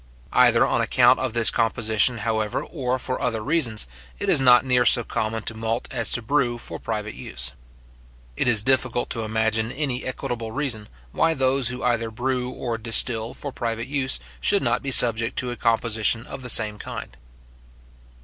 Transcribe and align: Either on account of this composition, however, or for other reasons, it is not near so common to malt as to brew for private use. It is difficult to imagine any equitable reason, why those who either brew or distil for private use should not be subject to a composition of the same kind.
Either 0.33 0.65
on 0.65 0.81
account 0.81 1.19
of 1.19 1.33
this 1.33 1.51
composition, 1.51 2.17
however, 2.25 2.63
or 2.65 2.97
for 2.97 3.21
other 3.21 3.43
reasons, 3.43 3.85
it 4.17 4.29
is 4.29 4.41
not 4.41 4.65
near 4.65 4.83
so 4.83 5.03
common 5.03 5.43
to 5.43 5.53
malt 5.53 5.87
as 5.91 6.11
to 6.11 6.23
brew 6.23 6.57
for 6.57 6.79
private 6.79 7.13
use. 7.13 7.51
It 8.35 8.47
is 8.47 8.63
difficult 8.63 9.11
to 9.11 9.21
imagine 9.21 9.71
any 9.71 10.03
equitable 10.03 10.51
reason, 10.51 10.89
why 11.11 11.35
those 11.35 11.67
who 11.67 11.83
either 11.83 12.09
brew 12.09 12.49
or 12.49 12.79
distil 12.79 13.35
for 13.35 13.51
private 13.51 13.87
use 13.87 14.19
should 14.39 14.63
not 14.63 14.81
be 14.81 14.89
subject 14.89 15.37
to 15.37 15.51
a 15.51 15.55
composition 15.55 16.25
of 16.25 16.41
the 16.41 16.49
same 16.49 16.79
kind. 16.79 17.15